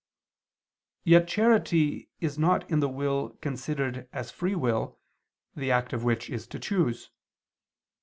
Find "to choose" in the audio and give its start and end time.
6.47-7.11